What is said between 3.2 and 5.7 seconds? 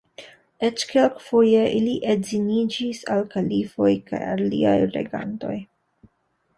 kalifoj kaj aliaj regantoj.